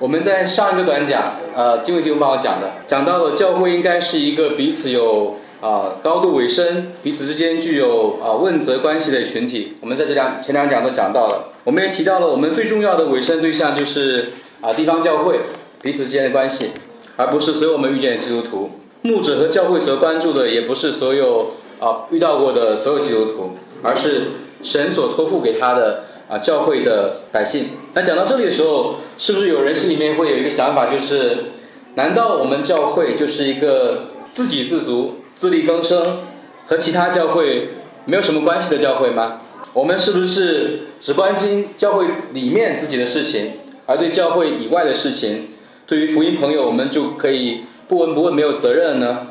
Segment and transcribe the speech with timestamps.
[0.00, 9.76] 我们在上一个短讲，呃，金伟弟兄帮我讲的，讲到了教会应该是一个彼此有啊高度委身，彼此之间具有啊问责关系的群体。
[9.80, 15.38] 我们在这两前两讲都讲到了，我们也提到了我们最重要的委身对象就是啊地方教会
[15.80, 16.72] 彼此之间的关系，
[17.16, 18.72] 而不是所有我们遇见的基督徒。
[19.02, 24.22] 牧者和教会所关注的也不是所有啊遇到过的所有基督徒，而是
[24.64, 26.02] 神所托付给他的。
[26.28, 27.68] 啊，教会的百姓。
[27.92, 31.36] 那讲到这里的时候，是不是有人心里面会有一个想法，就是，
[31.94, 36.18] 难道我们教会就是一个自给自足、自力更生，
[36.66, 37.68] 和其他教会
[38.06, 39.40] 没有什么关系的教会吗？
[39.72, 43.52] 我们是不是只关心教会里面自己的事情，
[43.86, 45.48] 而对教会以外的事情，
[45.86, 49.26] 对于福音朋友，我们就可以不闻不问，没有责任呢？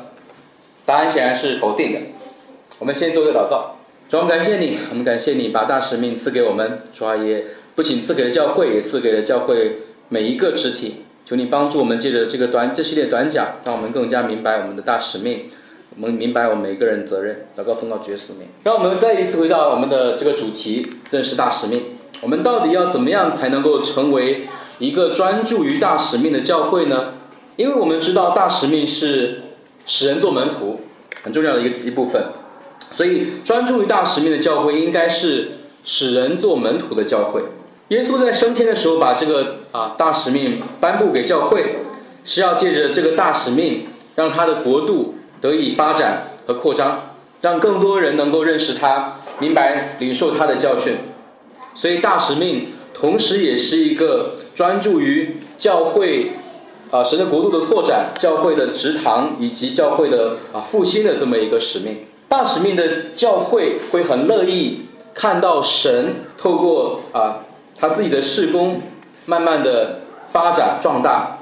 [0.86, 2.00] 答案显然是否定的。
[2.78, 3.73] 我们先做个祷告。
[4.10, 7.42] 主，我们感谢你，我们感谢你把大使命赐给我们，主啊，也
[7.74, 9.78] 不仅赐给了教会，也赐给了教会
[10.10, 10.96] 每一个肢体。
[11.24, 15.44] 求你帮助我们，借着这个短这系列短讲，让我们更加明白我们的大使命，
[15.96, 17.46] 我们明白我们每个人责任。
[17.56, 18.46] 祷告奉告耶稣名。
[18.62, 21.82] 让我们再一次回到我们的这个主题，认识大使命。
[22.20, 24.42] 我们到底要怎么样才能够成为
[24.78, 27.14] 一个专注于大使命的教会呢？
[27.56, 29.40] 因为我们知道大使命是
[29.86, 30.82] 使人做门徒
[31.22, 32.22] 很重要的一一部分。
[32.96, 35.52] 所以，专注于大使命的教会应该是
[35.84, 37.42] 使人做门徒的教会。
[37.88, 41.80] 耶稣在升天的时候，把这个啊大使命颁布给教会，
[42.24, 50.94] 是要借着这个大使命，让他的国度得以发展和扩张，让更多人能够认识他，明白领受他的教训。
[51.74, 56.32] 所以，大使命同时也是一个专注于教会
[56.90, 61.98] 啊神的国度的拓展、教会的职堂以及教会的啊复兴的这么一个使命。
[62.28, 67.44] 大使命的教会会很乐意看到神透过啊
[67.78, 68.80] 他自己的事工，
[69.26, 70.00] 慢慢的
[70.32, 71.38] 发展壮大。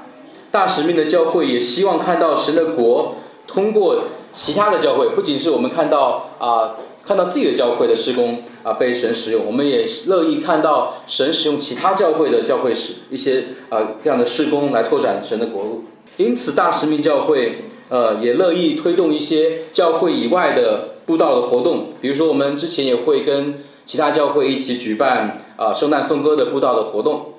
[0.51, 3.15] 大使命的教会也希望看到神的国
[3.47, 15.85] 通过其他的教会，不仅是我们看到啊看到自己的教会的施工啊被神使用，我们也乐意看到神使用其他教会的教会使一些啊这样的施工来拓展神的国度。
[16.17, 17.63] 因此，大使命教会。
[17.93, 27.33] 呃，也乐意推动一些教会以外的布道的活动，比如说我们之前也会跟其他教会一起举办啊圣诞颂歌的布道的活动。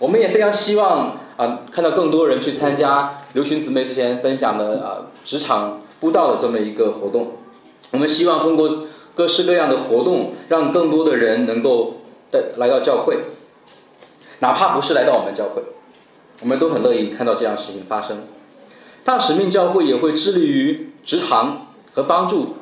[0.00, 7.28] 我们也非常希望啊看到更多人去参加刘群姊妹之前分享的啊职场布道的这么一个活动。
[7.92, 11.98] 我们希望通过各式各样的活动，让更多的人能够
[12.32, 13.16] 的来到教会，
[14.40, 15.62] 哪怕不是来到我们教会，
[16.40, 18.24] 我们都很乐意看到这样事情发生。
[19.04, 22.56] 大使命教会也会致力于直堂和帮助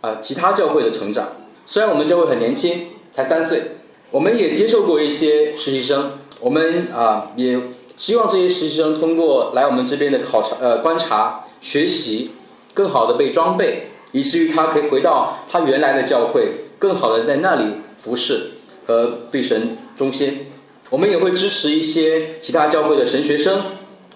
[0.00, 1.28] 啊其他教会的成长。
[1.66, 3.76] 虽然我们教会很年轻，才三岁，
[4.10, 6.18] 我们也接受过一些实习生。
[6.40, 7.60] 我们啊也
[7.96, 12.32] 希望这些实习生通过来我们这边的考察、呃观察、学习，
[12.74, 17.64] 更好的被装备，以至于他可以回到他原来的教会，更好的在那里
[17.98, 18.52] 服侍
[18.86, 20.46] 和对神忠心。
[20.90, 23.62] 我们也会支持一些其他教会的神学生。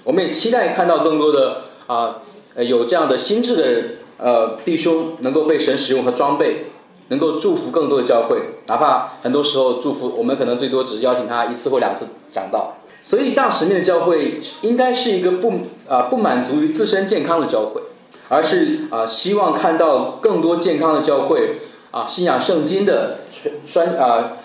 [0.08, 2.22] 我们也期待看到更多的啊，
[2.56, 3.84] 有这样的心智的
[4.16, 6.64] 呃弟兄能够被神使用和装备，
[7.08, 12.78] 能够祝福更多的教会，哪怕很多时候祝福我们可能最多只是邀请他一次或两次讲道。
[13.02, 15.52] 所以大使命的教会应该是一个不
[15.86, 17.82] 啊不满足于自身健康的教会，
[18.30, 21.58] 而是啊希望看到更多健康的教会
[21.90, 23.18] 啊信仰圣经的
[23.66, 24.38] 宣啊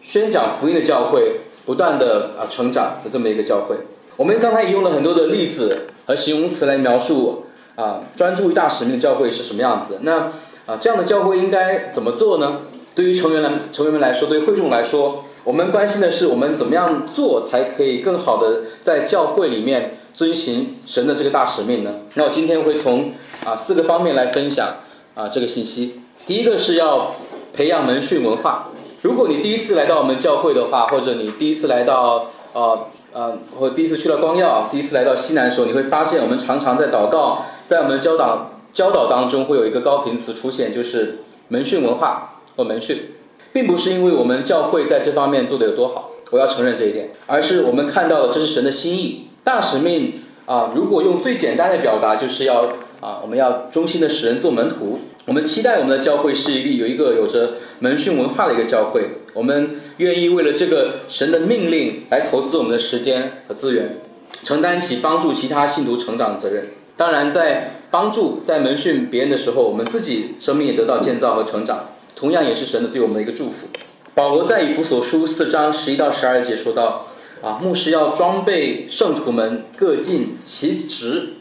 [0.00, 3.76] 宣讲福音的教会，不断的啊成长的这么一个教会。
[4.20, 10.00] 我们刚才也用了很多的例子和形容词来描述啊，专注于大使命的教会是什么样子。
[10.02, 10.30] 那
[10.66, 12.58] 啊，这样的教会应该怎么做呢？
[12.94, 21.90] 对于成员来成员们来说，对会众来说，我们关心的是我们怎么样做才可以更好的在教会里面遵行神的这个大使命呢？
[22.12, 23.14] 那我今天会从
[23.46, 24.80] 啊四个方面来分享
[25.14, 25.98] 啊这个信息。
[26.26, 27.14] 第一个是要
[27.54, 28.68] 培养门训文化。
[29.00, 32.84] 如果你第一次来到我们教会的话，或者你第一次来到啊。
[33.12, 41.18] 呃，我第一次去了光耀，第一次来到西南的时候，你会发现我们常常在祷告，在我们教导教导当中会有一个高频词出现，就是
[41.48, 43.10] 门训文化或门训，
[43.52, 52.62] 并不是因为我们教会在这方面做的有多好，我要承认这一点，而是我们看到了这是神的心意，大使命啊，如果用最简单的表达，就是要
[53.00, 55.00] 啊，我们要忠心的使人做门徒。
[55.30, 59.10] 我们期待我们的教会是一个有一个有着门训文化的一个教会。
[59.32, 64.00] 我们愿意为了这个神的命令来投资我们的时间和资源，
[64.42, 66.70] 承担起帮助其他信徒成长的责任。
[66.96, 73.68] 当然，在帮助在门训别人的时候，我们自己生命也得到建造和成长，同样也是神的对我们的一个祝福。
[74.16, 77.06] 保罗在以弗所书四章十一到十二节说到
[77.40, 81.34] ：“啊，牧师要装备圣徒们各尽其职，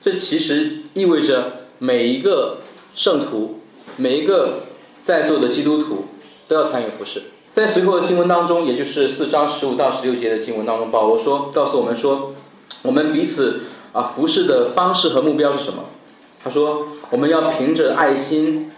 [0.00, 2.60] 这其实意味着每一个
[2.96, 3.60] 圣徒，
[3.96, 4.64] 每一个
[5.04, 6.06] 在座的基督徒
[6.48, 7.22] 都要参与服侍。
[7.52, 12.34] 在随后的经文当中，也就是四章十五到十六节的经文当中，保罗说，告诉我们说，
[12.82, 13.60] 我们彼此
[13.92, 15.84] 啊服侍的方式和目标是什么？
[16.42, 18.72] 他说，我们要凭着爱心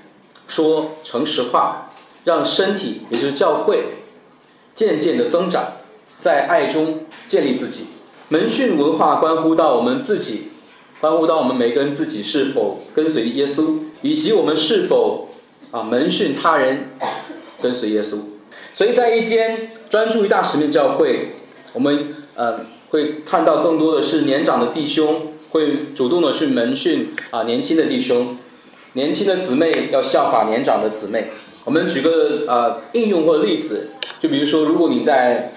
[0.46, 1.92] 说诚实话，
[2.24, 3.84] 让身体，也就是教会，
[4.74, 5.74] 渐渐的增长。
[6.18, 7.86] 在爱中建立自己，
[8.28, 10.48] 门训文化关乎到我们自己，
[11.00, 15.28] 关乎到我们每个人自己是否跟随耶稣，以及我们是否
[15.70, 16.90] 啊门训他人
[17.60, 18.18] 跟随耶稣。
[18.72, 21.36] 所以在一间专注于大使命教会，
[21.72, 22.60] 我们呃
[22.90, 28.36] 会看到更多的是年长的弟兄会主动的去门训啊年轻的弟兄，
[28.92, 31.28] 年轻的姊妹要效法年长的姊妹。
[31.64, 33.88] 我们举个呃应用或例子，
[34.20, 35.52] 就比如说如果你在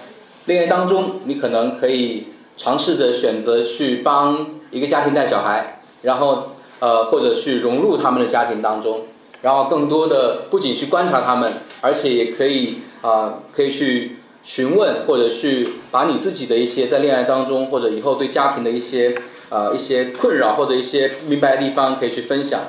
[0.46, 2.24] 恋爱当中，你可能可以
[2.56, 9.02] 尝试着选择去帮一个家庭带小孩，然后呃或者去融入他们的家庭当中，
[9.40, 11.48] 然后更多的不仅去观察他们，
[11.80, 19.14] 而且也可以啊可以去询问或者去把你自己的一些在恋爱当中或者以后对家庭的一些
[19.48, 22.60] 呃一些困扰或者一些明白的地方可以去分享，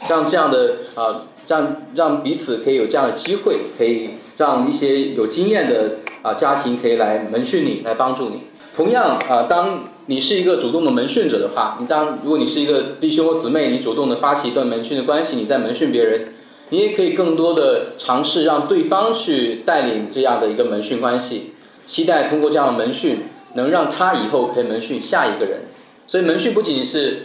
[0.00, 5.98] 像这样的啊让让彼此可以有这样的机会，可以让一些有经验的。
[6.20, 8.42] 啊，家庭可以来门训你，来帮助你。
[8.78, 16.28] 同样啊，当你是一个主动的门训者的话，你当如果你是一个弟兄或姊妹，你主动的发起一段门训的关系，你在门训别人，
[16.68, 21.54] 你也可以更多的尝试让对方去带领这样的一个门训关系，
[21.86, 25.62] 期待通过这样的门训，能让他以后可以门训下一个人。
[26.06, 27.22] 所以门训不仅仅是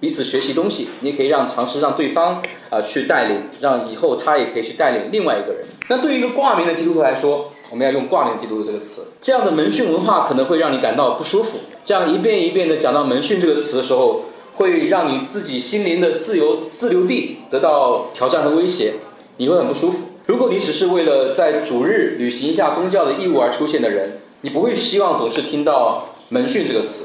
[0.00, 5.66] 彼此学习东西，你也可以让尝试让对方啊去带领，让以后他也可以去带领另外一个人。
[5.88, 11.58] 那对于一个挂名的基督徒来说，我们要用挂念基督的这个词，这样的门训文化可能会让你感到不舒服。
[11.84, 14.22] 这样一遍一遍的讲到门训这个词的时候，
[14.54, 18.94] 会让你自己心灵的自由自留地得到挑战和威胁，
[19.36, 20.06] 你会很不舒服。
[20.26, 27.04] 如果你只是为了在主日履行一下宗教的义务而出现的人，你不会希望总是听到门训这个词，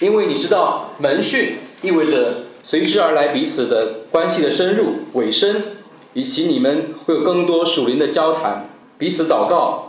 [0.00, 5.62] 因为你知道门训意味着随之而来彼此的关系的深入、尾声，
[6.14, 8.68] 以及你们会有更多属灵的交谈，
[8.98, 9.85] 彼此祷告。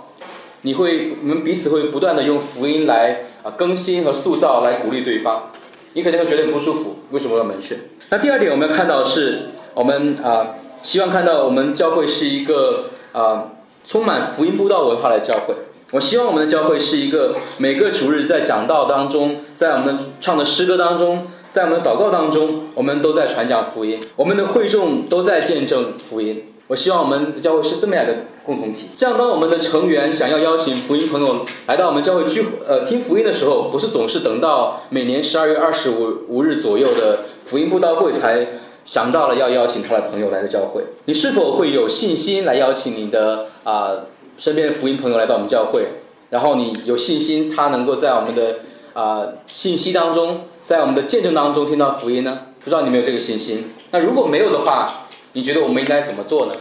[0.61, 5.51] 你会，你们彼此会不断的用福音来啊更新和塑造，来鼓励对方。
[5.93, 7.77] 你肯定会觉得很不舒服，为什么要门训？
[8.09, 13.51] 那第二点，我们要看到是，我们啊希望看到我们教会是一个啊
[13.85, 15.55] 充满福音布道文化的教会。
[15.91, 26.43] 我希望我们的教会是一个每个主日在讲道当中，在我们唱的诗歌当中，在我们的祷告当中，我们都在传讲福音，我们的会众都在见证福音。
[26.67, 28.89] 我希望我们的教会是这么样的共同体。
[28.97, 38.45] 这样，当我们的成员想要邀请福音朋友来到我们教会聚呃听福音的时候，不是总是等到每年十二月二十五五日左右的福音布道会才
[38.85, 40.83] 想到了要邀请他的朋友来到教会。
[41.05, 43.91] 你是否会有信心来邀请你的啊
[44.37, 45.85] 身边的福音朋友来到我们教会？
[46.29, 48.57] 然后你有信心他能够在我们的
[48.93, 52.39] 啊信息当中，在我们的见证当中听到福音呢？
[52.59, 53.71] 不知道你有没有这个信心？
[53.91, 56.55] 那如果没有的话，你觉得我们应该怎么做呢？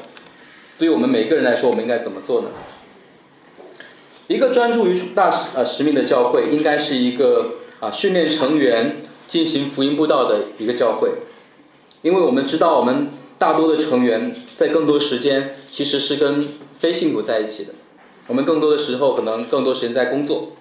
[0.77, 2.49] 对于我们每个人来说，我们应该怎么做呢？
[4.27, 8.97] 一个专注于大使呃使命的教会，应该是一个啊训练成员
[9.27, 11.09] 进行福音布道的一个教会，
[12.03, 16.47] 因为我们知道我们大多的成员在更多时间其实是跟
[16.79, 17.73] 非信徒在一起的，
[18.27, 20.53] 我们更多的时候可能更多时间在工作。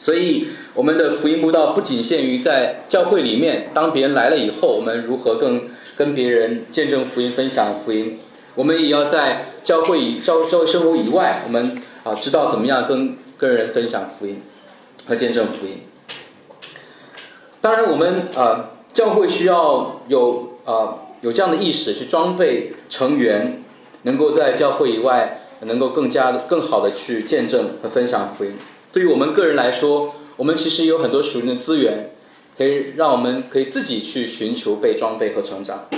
[0.00, 5.62] 所以，我们的福音布道不仅限于在教会里面，当别人来了以后，我们如何更
[5.96, 8.18] 跟别人见证福音、分享福音？
[8.54, 14.42] 我们也要在教会以教教会生活以外，我们啊知道怎么样跟跟人分享福音
[15.06, 15.80] 和见证福音。
[17.62, 23.62] 当然，我们啊教会需要有啊有这样的意识，去装备成员，
[24.02, 28.52] 能够在教会以外，能够更加更好的去见证和分享福音。
[28.94, 32.14] 对于我们个人来说，我们其实有很多属灵的资源，
[32.56, 35.88] 可以让我们可以自己去寻求被装备和成长。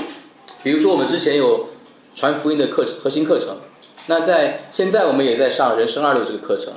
[0.62, 1.66] 比如说，我们之前有
[2.14, 3.58] 传福音的课核心课程，
[4.06, 6.72] 那在现在我们也在上人生二六这个课程。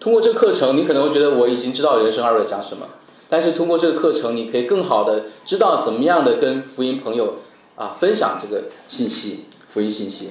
[0.00, 2.88] 通过这个课程，你可能会觉得我已经知道人生二六讲什么，
[3.28, 7.40] 但是通过这个课程，你可以更好的知道怎么样的跟福音朋友
[7.74, 10.30] 啊分享这个信息，福音信息。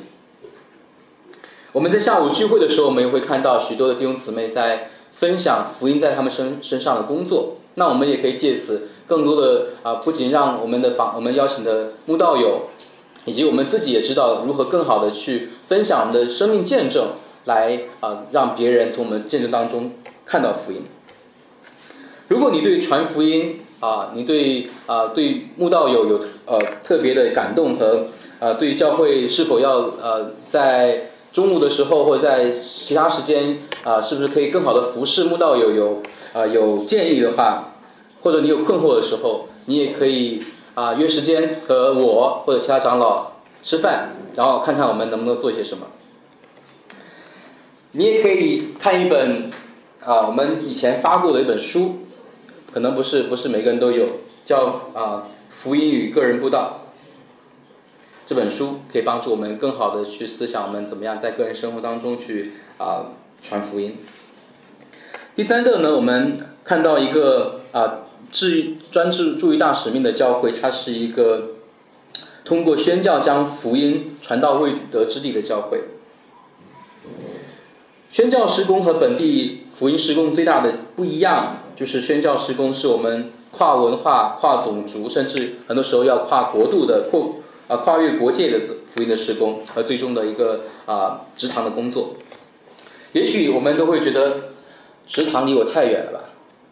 [1.73, 4.89] 我们在下午聚会的时候，我们也会看到许多的弟兄姊妹在。
[5.17, 12.69] 分享福音在他们身身上的工作，那我们也可以借此更多的啊，不仅让我们的访我们邀请的慕道友，
[13.25, 17.09] 以及我们自己也知道如何更好的去分享我们的生命见证，
[17.45, 19.93] 来啊让别人从我们见证当中
[20.25, 20.81] 看到福音。
[22.27, 28.07] 如果你对传福音啊，你对啊对慕道友有呃特别的感动和
[28.39, 36.01] 呃对教会是否要呃在中午的时候或者在其他时间啊，是不是可以更好的服侍慕道友有
[36.31, 37.73] 啊有建议的话，
[38.21, 40.41] 或者你有困惑的时候，你也可以
[40.75, 45.87] 啊约时间和我或者其他长老吃饭，然后看看我们能不能做些什么。
[47.91, 49.51] 你也可以看一本
[50.05, 51.95] 啊我们以前发过的一本书，
[52.73, 54.05] 可能不是不是每个人都有，
[54.45, 56.79] 叫啊福音与个人布道。
[58.27, 63.11] 这本书可以帮助我们更好的去思想我们怎么样在个人生活当中去啊
[63.43, 63.97] 传福音。
[65.35, 67.99] 第三个呢，我们看到一个啊
[68.31, 71.51] 治专注注意大使命的教会，它是一个
[72.43, 75.81] 通过宣教将福音传到未得之地的教会。
[78.11, 87.35] 宣教施工和本地福音施工最大的不一样，就是宣教施工是我们跨文化、跨种族，甚至很多时候要跨国度的扩。
[87.67, 92.15] 啊，跨越国界的福音的施工和最终的一个啊职堂的工作，
[93.13, 94.51] 也许我们都会觉得
[95.07, 96.19] 职堂离我太远了吧？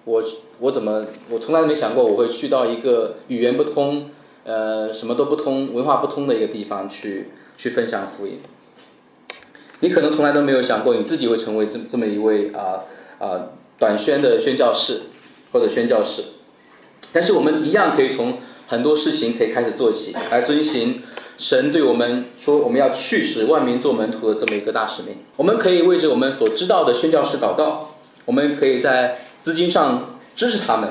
[0.05, 0.23] 我
[0.59, 4.11] 我怎么我从来都没想过我会去到一个语言不通、
[4.43, 8.39] 呃什么都不通、文化不通的一个地方去去分享福音。
[9.79, 12.83] 你可能从来都没有想过你自己会成为这这么一位啊
[13.17, 15.01] 啊短宣的宣教士
[15.51, 16.21] 或者宣教士，
[17.11, 18.37] 但是我们一样可以从。
[18.67, 21.01] 很多事情可以开始做起，来遵循
[21.37, 25.15] 神对我们说我们要去使万民做门徒的这么一个大使命。
[25.35, 30.89] 我们可以为着我们所知道的宣教士祷告，我们可以在资金上支持他们。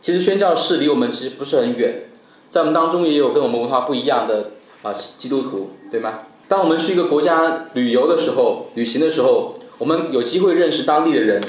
[0.00, 2.04] 其实宣教士离我们其实不是很远，
[2.50, 4.50] 在我们当中也有跟我们文化不一样的
[4.82, 6.20] 啊基督徒，对吗？
[6.48, 11.42] 当我们去一个国家旅游的时候、旅行的时候，我们有机会认识当地的人，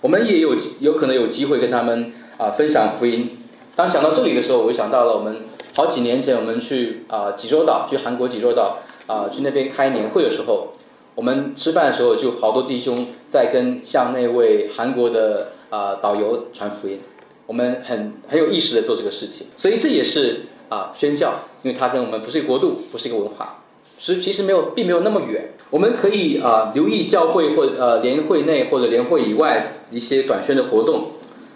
[0.00, 3.38] 我们也有有可能有机会跟他们啊分享福音。
[3.74, 5.36] 当想到这里的时候，我就想到了我们
[5.74, 10.68] 好几年前我们去啊济州岛，去韩国济州岛啊去那边开年会的时候，
[11.14, 17.00] 我们吃饭的时候就好多弟兄在跟向那位韩国的啊导游传福音，
[17.46, 23.62] 我们很很有意识的做这个事情，所以这也是啊宣教，因为它跟我们不是一个国度，不是一个文化，
[23.98, 31.12] 所以其实没有并没有那么远，我们可以啊留意教会或呃联会内或者联会以外一些短宣的活动。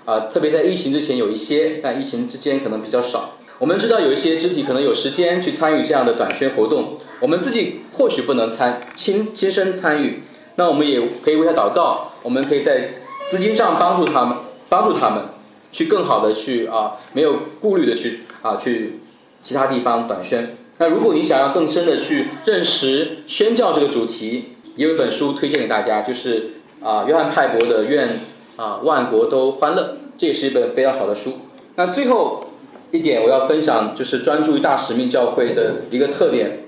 [0.06, 3.34] 啊，特别在疫情之前有一些，但疫情之间可能比较少。
[3.58, 10.22] 我们知道有一些肢体可能有时间去参与这样的短宣活动，我们自己或许不能参亲亲身参与，
[10.54, 12.90] 那我们也可以为他祷告，我们可以在
[13.30, 14.36] 资金上帮助他们，
[14.68, 15.24] 帮助他们
[15.72, 19.00] 去更好的去啊，没有顾虑的去啊去
[19.42, 20.56] 其他地方短宣。
[20.78, 28.08] 那如果你想要更深的去认识宣教这个主题，也有一本书推荐给大家，就是啊约翰派伯的愿。
[28.56, 31.34] 啊，万国都欢乐，这也是一本非常好的书。
[31.74, 32.46] 那最后
[32.90, 36.64] 一点我要分享，就是专注于大使命教会的一个特点，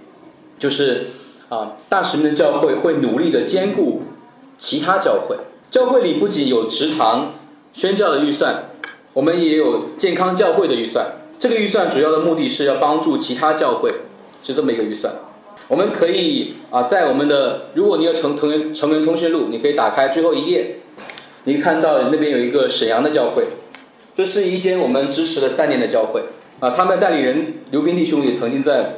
[0.58, 1.06] 就是
[1.48, 4.02] 啊，大使命的教会会努力的兼顾
[4.58, 5.36] 其他教会。
[5.70, 7.34] 教会里不仅有职堂
[7.72, 8.64] 宣教的预算，
[9.14, 11.12] 我们也有健康教会的预算。
[11.38, 13.94] 这个预算主要的目的是要帮助其他教会，
[14.42, 15.14] 是这么一个预算。
[15.68, 20.80] 我们可以啊，在我们的，如果你有成成员成员通讯录，你可以打开最后一页。
[21.48, 23.42] 你看到那边有一个沈阳的教会，
[24.14, 26.22] 这是一间我们支持了三年的教会
[26.60, 26.68] 啊。
[26.76, 28.96] 他们的代理人刘斌弟兄也曾经在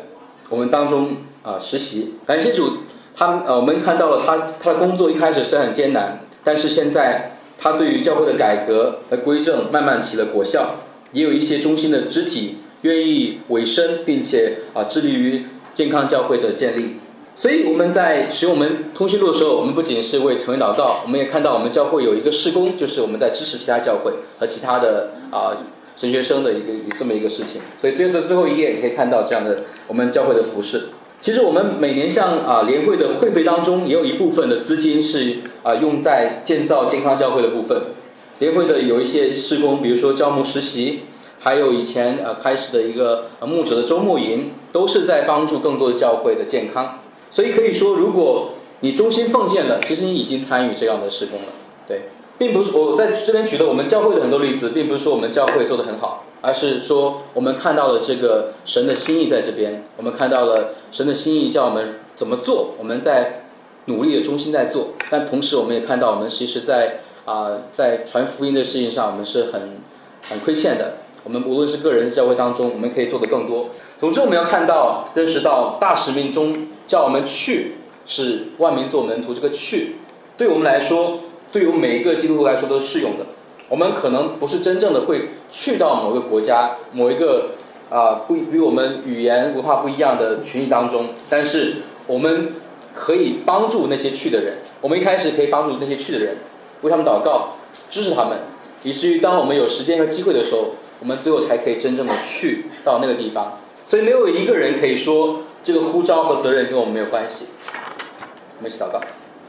[0.49, 2.17] 我们当中啊实习。
[2.27, 2.79] 感谢主，
[3.15, 10.75] 他呃我们看到了他他的工作一开始虽然很艰难，但是现在他对于教会的改革和归正慢慢起了果效，
[11.13, 16.97] 也有一些中心的肢体愿意委身，并且啊致力于健康教会的建立。
[17.41, 25.57] 所以我们在使用我们通讯录的时候，我们不仅是为成员祷告，我们也看到我们教会有一个事工，就是我们在支持其他教会和其他的啊
[25.97, 27.63] 神学生的一个这么一个事情。
[27.81, 30.89] 所以最后最后一页，你可以看到这样的我们教会的服饰。
[31.23, 37.81] 其实我们每年像啊联会的会费当中，也有一部分的资金是啊用在建造健康教会的部分。
[38.41, 41.05] 联会的有一些施工，比如说招募实习，
[41.39, 46.99] 还有以前呃开始的一个呃牧者的周末营，都是在帮助更多的教会的健康。
[47.31, 51.47] 所以可以说，如果你忠心奉献了，其实你已经参与这样的施工了。
[51.87, 52.03] 对，
[52.39, 63.45] 并不是我在这边举的我们教会的很多例子，并不是说我们教会做的很好，而是说我们看到了这个神的心意在这边，我们看到了神的心意叫我们怎么做，我们在
[63.87, 69.81] 努力的忠心在做，但同时我们也看到我们其实在啊在传福音的事情上，我们是很
[70.29, 70.97] 很亏欠的。
[71.25, 73.71] 我们无论是个人教会当中，我们可以做的更多。
[73.99, 77.73] 总之，我们要看到、认识到大使命中叫我们去，
[78.07, 79.35] 是万民做门徒。
[79.35, 79.97] 这个去，
[80.37, 81.21] 对我们来说，
[81.53, 83.27] 对于每一个基督徒来说都是适用的。
[83.69, 87.51] 我们可能不是真正的会去到某个国家、某一个
[87.91, 92.55] 啊不与我们语言文化不一样的群体当中，但是我们
[92.95, 94.55] 可以帮助那些去的人。
[94.81, 96.37] 我们一开始可以帮助那些去的人，
[96.81, 97.51] 为他们祷告，
[97.91, 98.39] 支持他们，
[98.83, 100.71] 以至于当我们有时间和机会的时候，
[101.01, 103.59] 我们最后才可以真正的去到那个地方。
[103.89, 107.47] 所以没有一个人可以说这个呼召和责任跟我们没有关系。
[108.59, 109.01] 我们一起祷告。